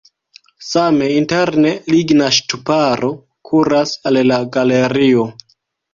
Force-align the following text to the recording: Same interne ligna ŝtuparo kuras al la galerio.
Same 0.67 1.09
interne 1.15 1.73
ligna 1.95 2.31
ŝtuparo 2.37 3.11
kuras 3.51 3.93
al 4.11 4.19
la 4.33 4.43
galerio. 4.57 5.29